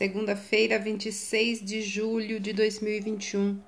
[0.00, 3.60] segunda-feira, 26 de julho de 2021.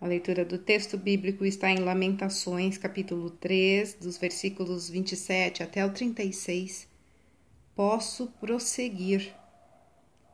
[0.00, 5.92] A leitura do texto bíblico está em Lamentações, capítulo 3, dos versículos 27 até o
[5.92, 6.88] 36.
[7.76, 9.32] Posso prosseguir.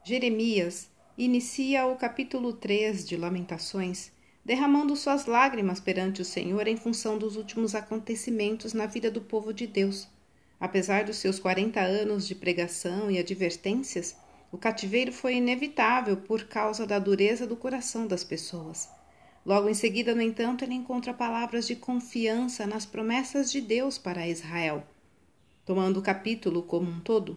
[0.03, 0.89] Jeremias
[1.19, 4.11] inicia o capítulo 3 de Lamentações
[4.43, 9.53] derramando suas lágrimas perante o Senhor em função dos últimos acontecimentos na vida do povo
[9.53, 10.09] de Deus.
[10.59, 14.17] Apesar dos seus 40 anos de pregação e advertências,
[14.55, 18.89] o cativeiro foi inevitável por causa da dureza do coração das pessoas.
[19.45, 24.29] Logo em seguida, no entanto, ele encontra palavras de confiança nas promessas de Deus para
[24.29, 24.87] Israel.
[25.67, 27.37] Tomando o capítulo como um todo,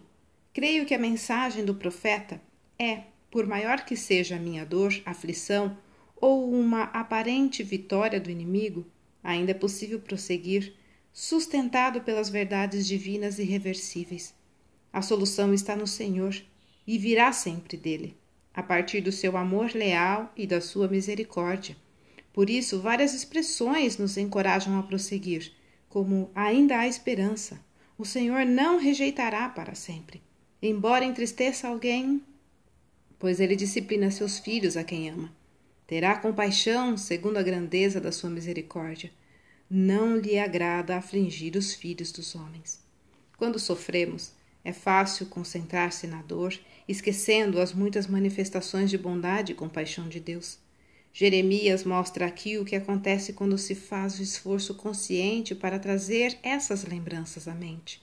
[0.52, 2.40] creio que a mensagem do profeta
[2.78, 5.76] é, por maior que seja a minha dor, aflição
[6.14, 8.86] ou uma aparente vitória do inimigo,
[9.24, 10.72] ainda é possível prosseguir,
[11.12, 14.32] sustentado pelas verdades divinas irreversíveis.
[14.92, 16.32] A solução está no Senhor
[16.88, 18.16] e virá sempre dele,
[18.54, 21.76] a partir do seu amor leal e da sua misericórdia.
[22.32, 25.52] Por isso, várias expressões nos encorajam a prosseguir,
[25.86, 27.60] como ainda há esperança.
[27.98, 30.22] O Senhor não rejeitará para sempre.
[30.62, 32.22] Embora entristeça alguém,
[33.18, 35.30] pois ele disciplina seus filhos a quem ama.
[35.86, 39.12] Terá compaixão segundo a grandeza da sua misericórdia.
[39.68, 42.80] Não lhe agrada afligir os filhos dos homens.
[43.36, 44.32] Quando sofremos,
[44.68, 46.54] é fácil concentrar-se na dor,
[46.86, 50.58] esquecendo as muitas manifestações de bondade e compaixão de Deus.
[51.10, 56.84] Jeremias mostra aqui o que acontece quando se faz o esforço consciente para trazer essas
[56.84, 58.02] lembranças à mente.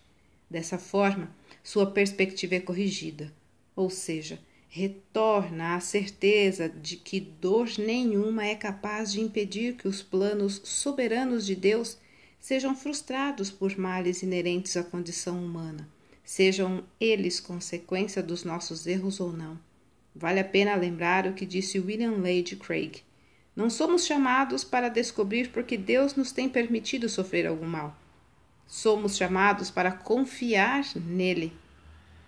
[0.49, 1.29] Dessa forma,
[1.63, 3.31] sua perspectiva é corrigida,
[3.75, 10.01] ou seja, retorna à certeza de que dor nenhuma é capaz de impedir que os
[10.01, 11.99] planos soberanos de Deus
[12.39, 15.93] sejam frustrados por males inerentes à condição humana
[16.25, 19.57] sejam eles consequência dos nossos erros ou não.
[20.13, 23.03] Vale a pena lembrar o que disse William Lade Craig.
[23.55, 27.95] Não somos chamados para descobrir porque Deus nos tem permitido sofrer algum mal.
[28.67, 31.53] Somos chamados para confiar nele.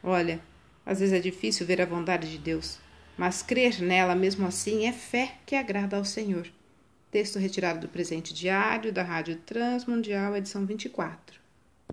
[0.03, 0.39] Olha,
[0.85, 2.77] às vezes é difícil ver a bondade de Deus,
[3.17, 6.47] mas crer nela mesmo assim é fé que agrada ao Senhor.
[7.09, 11.46] Texto retirado do presente diário da Rádio Transmundial, edição 24.